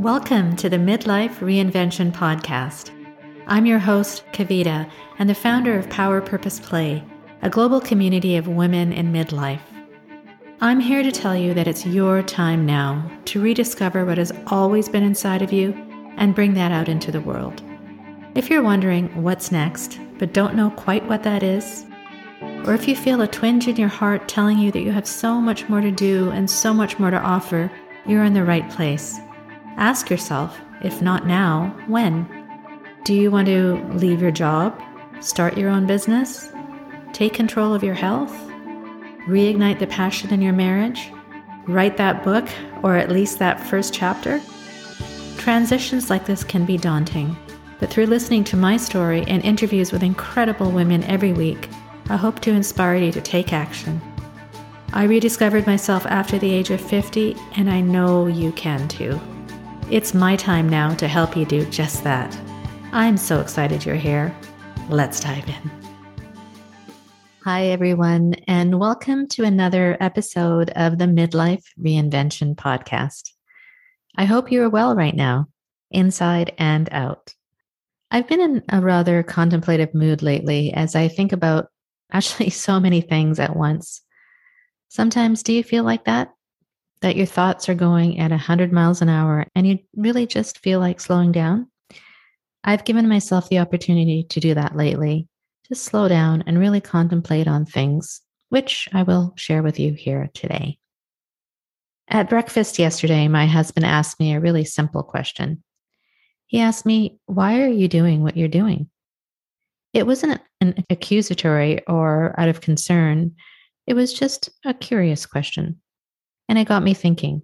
[0.00, 2.90] Welcome to the Midlife Reinvention Podcast.
[3.46, 7.02] I'm your host, Kavita, and the founder of Power Purpose Play,
[7.40, 9.62] a global community of women in midlife.
[10.60, 14.86] I'm here to tell you that it's your time now to rediscover what has always
[14.86, 15.72] been inside of you
[16.18, 17.62] and bring that out into the world.
[18.34, 21.86] If you're wondering what's next, but don't know quite what that is,
[22.66, 25.40] or if you feel a twinge in your heart telling you that you have so
[25.40, 27.72] much more to do and so much more to offer,
[28.04, 29.18] you're in the right place.
[29.76, 32.26] Ask yourself, if not now, when?
[33.04, 34.80] Do you want to leave your job?
[35.20, 36.50] Start your own business?
[37.12, 38.32] Take control of your health?
[39.28, 41.12] Reignite the passion in your marriage?
[41.66, 42.48] Write that book,
[42.82, 44.40] or at least that first chapter?
[45.36, 47.36] Transitions like this can be daunting,
[47.78, 51.68] but through listening to my story and interviews with incredible women every week,
[52.08, 54.00] I hope to inspire you to take action.
[54.94, 59.20] I rediscovered myself after the age of 50, and I know you can too.
[59.88, 62.36] It's my time now to help you do just that.
[62.90, 64.36] I'm so excited you're here.
[64.88, 65.70] Let's dive in.
[67.44, 73.30] Hi, everyone, and welcome to another episode of the Midlife Reinvention Podcast.
[74.16, 75.46] I hope you are well right now,
[75.92, 77.32] inside and out.
[78.10, 81.68] I've been in a rather contemplative mood lately as I think about
[82.12, 84.02] actually so many things at once.
[84.88, 86.32] Sometimes, do you feel like that?
[87.00, 90.80] That your thoughts are going at 100 miles an hour and you really just feel
[90.80, 91.70] like slowing down,
[92.64, 95.28] I've given myself the opportunity to do that lately,
[95.68, 100.30] to slow down and really contemplate on things, which I will share with you here
[100.34, 100.78] today.
[102.08, 105.62] At breakfast yesterday, my husband asked me a really simple question.
[106.46, 108.88] He asked me, Why are you doing what you're doing?
[109.92, 113.34] It wasn't an accusatory or out of concern,
[113.86, 115.80] it was just a curious question.
[116.48, 117.42] And it got me thinking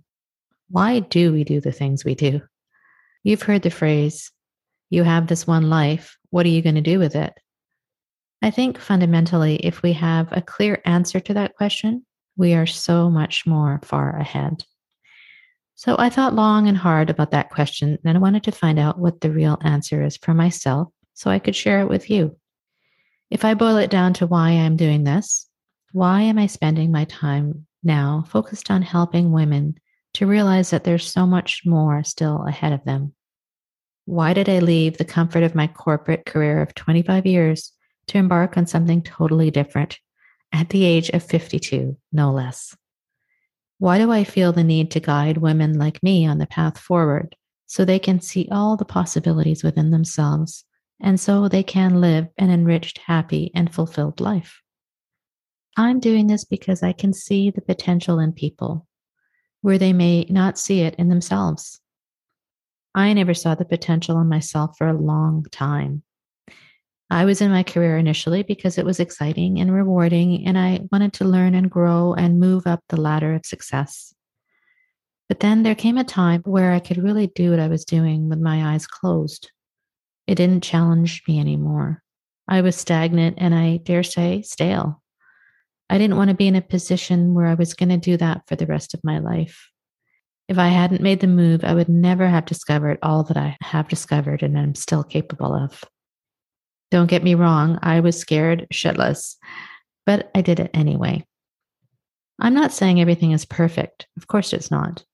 [0.69, 2.41] why do we do the things we do?
[3.23, 4.31] You've heard the phrase,
[4.89, 6.17] you have this one life.
[6.31, 7.33] What are you going to do with it?
[8.41, 12.05] I think fundamentally, if we have a clear answer to that question,
[12.37, 14.65] we are so much more far ahead.
[15.75, 18.99] So I thought long and hard about that question, and I wanted to find out
[18.99, 22.37] what the real answer is for myself so I could share it with you.
[23.31, 25.49] If I boil it down to why I'm doing this,
[25.93, 29.77] why am I spending my time now focused on helping women
[30.15, 33.15] to realize that there's so much more still ahead of them.
[34.05, 37.73] Why did I leave the comfort of my corporate career of 25 years
[38.09, 39.99] to embark on something totally different
[40.53, 42.77] at the age of 52, no less?
[43.79, 47.37] Why do I feel the need to guide women like me on the path forward
[47.67, 50.65] so they can see all the possibilities within themselves
[51.01, 54.62] and so they can live an enriched, happy, and fulfilled life?
[55.77, 58.87] I'm doing this because I can see the potential in people
[59.63, 61.81] where they may not see it in themselves.
[62.95, 66.03] I never saw the potential in myself for a long time.
[67.09, 71.13] I was in my career initially because it was exciting and rewarding, and I wanted
[71.15, 74.15] to learn and grow and move up the ladder of success.
[75.29, 78.29] But then there came a time where I could really do what I was doing
[78.29, 79.51] with my eyes closed.
[80.27, 82.03] It didn't challenge me anymore.
[82.49, 85.02] I was stagnant and I dare say stale.
[85.93, 88.49] I didn't want to be in a position where I was going to do that
[88.49, 89.69] for the rest of my life.
[90.49, 93.89] If I hadn't made the move, I would never have discovered all that I have
[93.89, 95.85] discovered and am still capable of.
[96.91, 99.37] Don't get me wrong, I was scared shitless,
[100.07, 101.27] but I did it anyway.
[102.39, 104.07] I'm not saying everything is perfect.
[104.17, 105.05] Of course, it's not.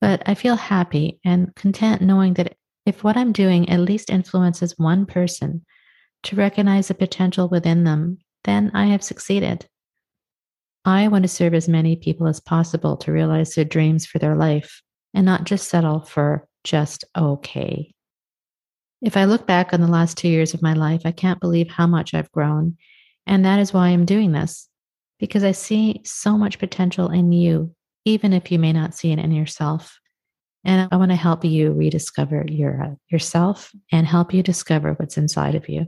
[0.00, 4.76] But I feel happy and content knowing that if what I'm doing at least influences
[4.76, 5.64] one person
[6.24, 9.68] to recognize the potential within them, then I have succeeded.
[10.84, 14.34] I want to serve as many people as possible to realize their dreams for their
[14.34, 14.82] life
[15.14, 17.94] and not just settle for just okay.
[19.00, 21.68] If I look back on the last two years of my life, I can't believe
[21.68, 22.76] how much I've grown.
[23.26, 24.68] And that is why I'm doing this,
[25.18, 29.18] because I see so much potential in you, even if you may not see it
[29.18, 29.98] in yourself.
[30.64, 35.16] And I want to help you rediscover your, uh, yourself and help you discover what's
[35.16, 35.86] inside of you.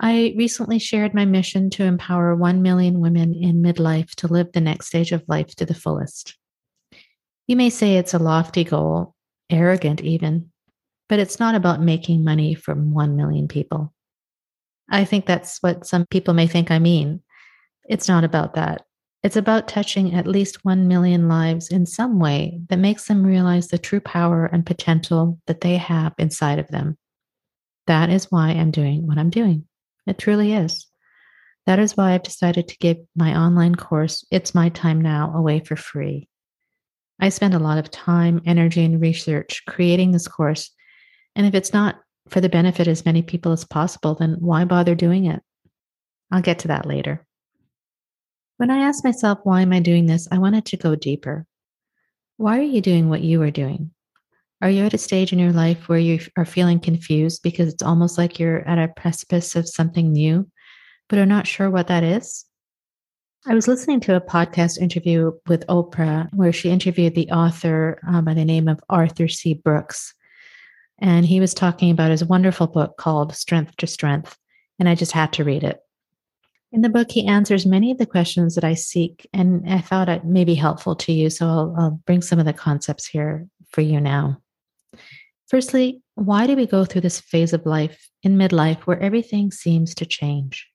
[0.00, 4.60] I recently shared my mission to empower 1 million women in midlife to live the
[4.60, 6.36] next stage of life to the fullest.
[7.46, 9.14] You may say it's a lofty goal,
[9.50, 10.50] arrogant even,
[11.08, 13.92] but it's not about making money from 1 million people.
[14.90, 17.22] I think that's what some people may think I mean.
[17.88, 18.82] It's not about that.
[19.22, 23.68] It's about touching at least 1 million lives in some way that makes them realize
[23.68, 26.98] the true power and potential that they have inside of them.
[27.86, 29.66] That is why I'm doing what I'm doing.
[30.06, 30.86] It truly is.
[31.66, 35.60] That is why I've decided to give my online course, It's My Time Now, away
[35.60, 36.28] for free.
[37.20, 40.70] I spend a lot of time, energy, and research creating this course.
[41.34, 44.94] And if it's not for the benefit as many people as possible, then why bother
[44.94, 45.42] doing it?
[46.30, 47.26] I'll get to that later.
[48.58, 50.28] When I asked myself, why am I doing this?
[50.30, 51.46] I wanted to go deeper.
[52.36, 53.93] Why are you doing what you are doing?
[54.62, 57.82] Are you at a stage in your life where you are feeling confused because it's
[57.82, 60.48] almost like you're at a precipice of something new,
[61.08, 62.46] but are not sure what that is?
[63.46, 68.22] I was listening to a podcast interview with Oprah where she interviewed the author uh,
[68.22, 69.52] by the name of Arthur C.
[69.52, 70.14] Brooks.
[70.98, 74.38] And he was talking about his wonderful book called Strength to Strength.
[74.78, 75.80] And I just had to read it.
[76.72, 80.08] In the book, he answers many of the questions that I seek, and I thought
[80.08, 81.30] it may be helpful to you.
[81.30, 84.40] So I'll, I'll bring some of the concepts here for you now.
[85.48, 89.94] Firstly, why do we go through this phase of life in midlife where everything seems
[89.96, 90.66] to change?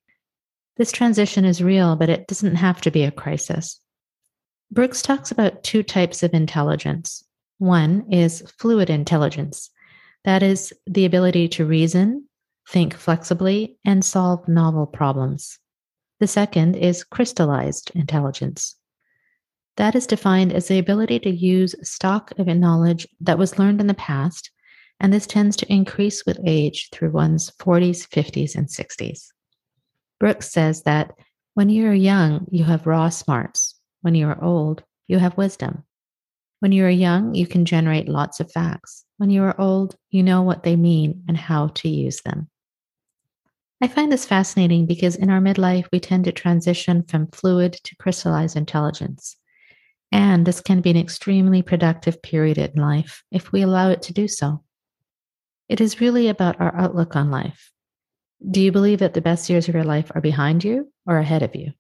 [0.78, 3.80] This transition is real, but it doesn't have to be a crisis.
[4.72, 7.24] Brooks talks about two types of intelligence.
[7.58, 9.70] One is fluid intelligence,
[10.24, 12.28] that is, the ability to reason,
[12.70, 15.58] think flexibly, and solve novel problems.
[16.20, 18.76] The second is crystallized intelligence.
[19.80, 23.88] That is defined as the ability to use stock of knowledge that was learned in
[23.88, 24.52] the past,
[25.00, 29.28] and this tends to increase with age through one's 40s, 50s, and 60s.
[30.20, 31.14] Brooks says that
[31.54, 33.80] when you are young, you have raw smarts.
[34.02, 35.86] When you are old, you have wisdom.
[36.60, 39.06] When you are young, you can generate lots of facts.
[39.16, 42.50] When you are old, you know what they mean and how to use them.
[43.80, 47.96] I find this fascinating because in our midlife, we tend to transition from fluid to
[47.96, 49.38] crystallized intelligence.
[50.12, 54.14] And this can be an extremely productive period in life if we allow it to
[54.14, 54.64] do so.
[55.68, 57.72] It is really about our outlook on life.
[58.50, 61.44] Do you believe that the best years of your life are behind you or ahead
[61.44, 61.74] of you?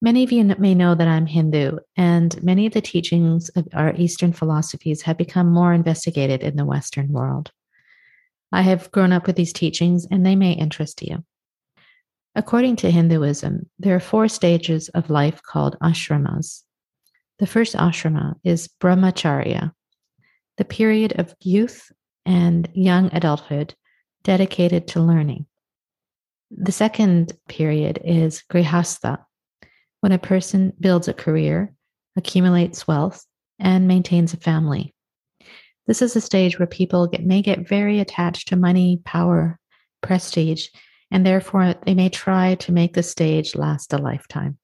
[0.00, 3.94] Many of you may know that I'm Hindu, and many of the teachings of our
[3.94, 7.52] Eastern philosophies have become more investigated in the Western world.
[8.50, 11.24] I have grown up with these teachings, and they may interest you.
[12.34, 16.62] According to Hinduism, there are four stages of life called ashramas.
[17.42, 19.72] The first ashrama is brahmacharya,
[20.58, 21.90] the period of youth
[22.24, 23.74] and young adulthood
[24.22, 25.46] dedicated to learning.
[26.52, 29.24] The second period is grihastha,
[30.02, 31.74] when a person builds a career,
[32.14, 33.26] accumulates wealth,
[33.58, 34.94] and maintains a family.
[35.88, 39.58] This is a stage where people get, may get very attached to money, power,
[40.00, 40.68] prestige,
[41.10, 44.58] and therefore they may try to make the stage last a lifetime.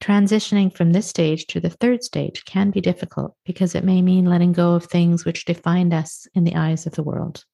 [0.00, 4.26] Transitioning from this stage to the third stage can be difficult because it may mean
[4.26, 7.44] letting go of things which defined us in the eyes of the world.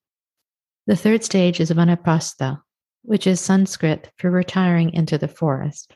[0.86, 2.60] The third stage is vanaprastha,
[3.02, 5.94] which is Sanskrit for retiring into the forest.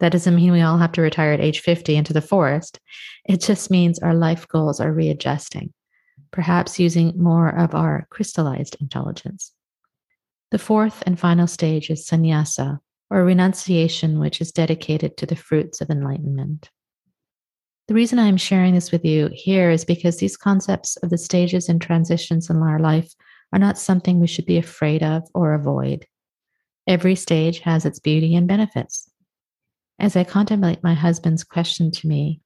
[0.00, 2.78] That doesn't mean we all have to retire at age 50 into the forest.
[3.24, 5.72] It just means our life goals are readjusting,
[6.30, 9.52] perhaps using more of our crystallized intelligence.
[10.50, 12.80] The fourth and final stage is sannyasa,
[13.10, 16.70] or renunciation, which is dedicated to the fruits of enlightenment.
[17.88, 21.68] The reason I'm sharing this with you here is because these concepts of the stages
[21.68, 23.12] and transitions in our life
[23.52, 26.06] are not something we should be afraid of or avoid.
[26.86, 29.10] Every stage has its beauty and benefits.
[29.98, 32.40] As I contemplate my husband's question to me,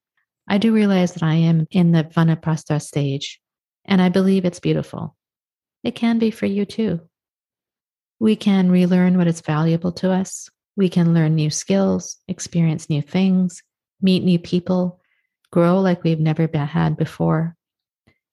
[0.49, 3.41] I do realize that I am in the Vanaprastha stage,
[3.85, 5.15] and I believe it's beautiful.
[5.83, 7.01] It can be for you too.
[8.19, 10.49] We can relearn what is valuable to us.
[10.77, 13.63] We can learn new skills, experience new things,
[14.03, 15.01] meet new people,
[15.51, 17.57] grow like we've never had before,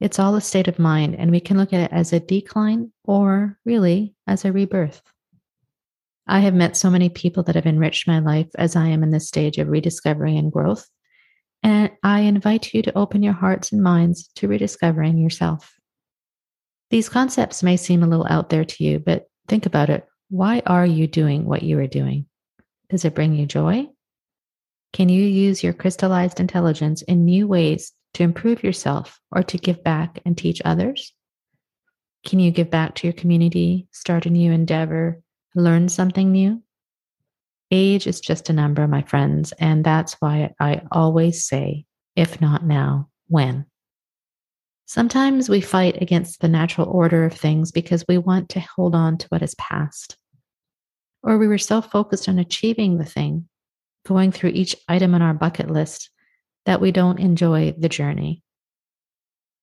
[0.01, 2.91] it's all a state of mind, and we can look at it as a decline
[3.05, 4.99] or really as a rebirth.
[6.25, 9.11] I have met so many people that have enriched my life as I am in
[9.11, 10.87] this stage of rediscovery and growth.
[11.61, 15.71] And I invite you to open your hearts and minds to rediscovering yourself.
[16.89, 20.07] These concepts may seem a little out there to you, but think about it.
[20.29, 22.25] Why are you doing what you are doing?
[22.91, 23.87] Does it bring you joy?
[24.91, 29.81] Can you use your crystallized intelligence in new ways to improve yourself or to give
[29.81, 31.13] back and teach others?
[32.27, 35.21] Can you give back to your community, start a new endeavor,
[35.55, 36.61] learn something new?
[37.71, 41.85] Age is just a number, my friends, and that's why I always say,
[42.17, 43.67] if not now, when?
[44.85, 49.17] Sometimes we fight against the natural order of things because we want to hold on
[49.19, 50.17] to what is past.
[51.23, 53.47] Or we were so focused on achieving the thing,
[54.05, 56.09] going through each item on our bucket list,
[56.65, 58.43] that we don't enjoy the journey.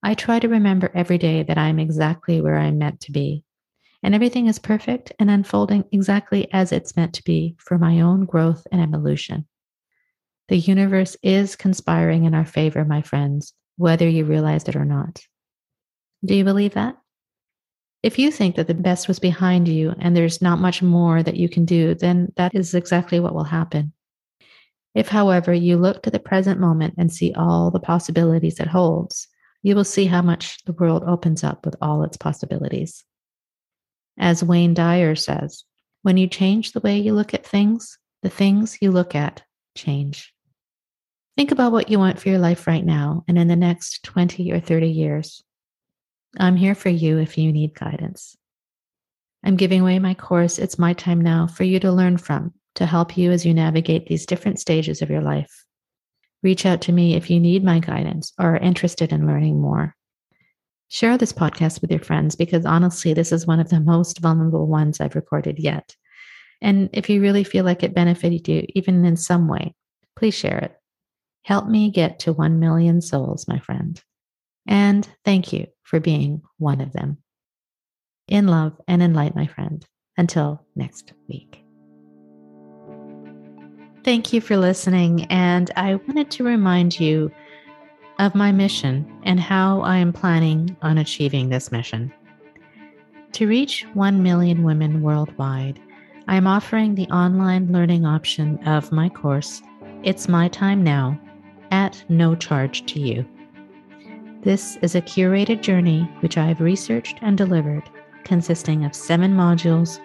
[0.02, 3.44] I try to remember every day that I'm exactly where I'm meant to be,
[4.02, 8.24] and everything is perfect and unfolding exactly as it's meant to be for my own
[8.24, 9.46] growth and evolution.
[10.48, 15.20] The universe is conspiring in our favor, my friends, whether you realize it or not.
[16.24, 16.96] Do you believe that?
[18.02, 21.36] If you think that the best was behind you and there's not much more that
[21.36, 23.92] you can do, then that is exactly what will happen.
[24.94, 29.28] If, however, you look to the present moment and see all the possibilities it holds,
[29.62, 33.04] you will see how much the world opens up with all its possibilities.
[34.16, 35.64] As Wayne Dyer says,
[36.02, 39.42] when you change the way you look at things, the things you look at
[39.76, 40.32] change.
[41.36, 44.50] Think about what you want for your life right now and in the next 20
[44.50, 45.44] or 30 years.
[46.36, 48.36] I'm here for you if you need guidance.
[49.44, 52.86] I'm giving away my course, It's My Time Now, for you to learn from to
[52.86, 55.64] help you as you navigate these different stages of your life.
[56.42, 59.96] Reach out to me if you need my guidance or are interested in learning more.
[60.88, 64.66] Share this podcast with your friends because honestly, this is one of the most vulnerable
[64.66, 65.96] ones I've recorded yet.
[66.60, 69.74] And if you really feel like it benefited you, even in some way,
[70.16, 70.76] please share it.
[71.42, 74.00] Help me get to 1 million souls, my friend.
[74.66, 77.16] And thank you for being one of them.
[78.28, 79.84] In love and in light, my friend.
[80.18, 81.62] Until next week.
[84.04, 85.24] Thank you for listening.
[85.30, 87.30] And I wanted to remind you
[88.18, 92.12] of my mission and how I am planning on achieving this mission.
[93.32, 95.80] To reach 1 million women worldwide,
[96.26, 99.62] I am offering the online learning option of my course,
[100.02, 101.18] It's My Time Now,
[101.70, 103.26] at no charge to you.
[104.48, 107.82] This is a curated journey which I have researched and delivered,
[108.24, 110.00] consisting of seven modules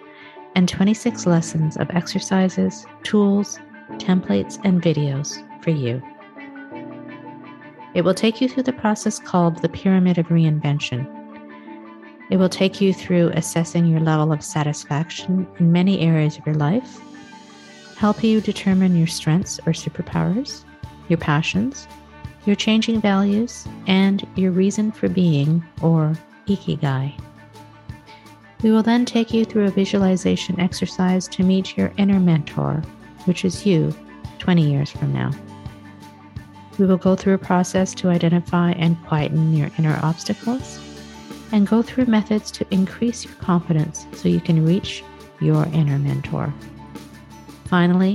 [0.54, 3.58] and 26 lessons of exercises, tools,
[3.92, 6.02] templates, and videos for you.
[7.94, 11.08] It will take you through the process called the Pyramid of Reinvention.
[12.30, 16.56] It will take you through assessing your level of satisfaction in many areas of your
[16.56, 17.00] life,
[17.96, 20.64] help you determine your strengths or superpowers,
[21.08, 21.88] your passions,
[22.46, 26.14] your changing values, and your reason for being or
[26.46, 27.18] ikigai.
[28.62, 32.82] We will then take you through a visualization exercise to meet your inner mentor,
[33.26, 33.94] which is you
[34.38, 35.30] 20 years from now.
[36.78, 40.80] We will go through a process to identify and quieten your inner obstacles
[41.52, 45.04] and go through methods to increase your confidence so you can reach
[45.40, 46.52] your inner mentor.
[47.74, 48.14] Finally,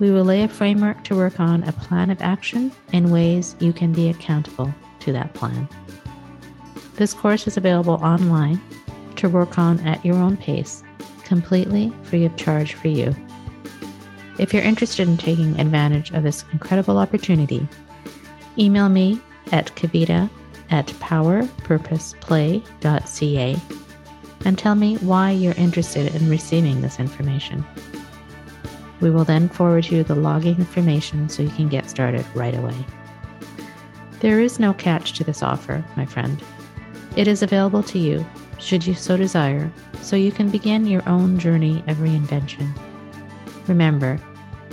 [0.00, 3.72] we will lay a framework to work on a plan of action in ways you
[3.72, 5.66] can be accountable to that plan.
[6.96, 8.60] This course is available online
[9.16, 10.82] to work on at your own pace,
[11.24, 13.16] completely free of charge for you.
[14.38, 17.66] If you're interested in taking advantage of this incredible opportunity,
[18.58, 19.18] Email me
[19.52, 20.28] at kavita
[20.70, 23.56] at powerpurposeplay.ca
[24.44, 27.64] and tell me why you're interested in receiving this information.
[29.00, 32.76] We will then forward you the login information so you can get started right away.
[34.20, 36.42] There is no catch to this offer, my friend.
[37.16, 38.26] It is available to you,
[38.58, 42.76] should you so desire, so you can begin your own journey of reinvention.
[43.68, 44.20] Remember,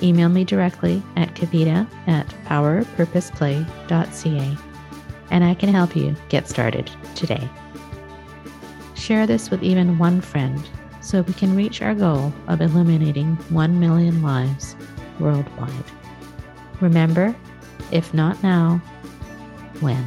[0.01, 4.58] email me directly at kavita at powerpurposeplay.ca
[5.32, 7.50] and I can help you get started today.
[8.96, 10.67] Share this with even one friend
[11.05, 14.75] so we can reach our goal of eliminating 1 million lives
[15.19, 15.71] worldwide.
[16.81, 17.35] Remember,
[17.91, 18.81] if not now,
[19.81, 20.03] when?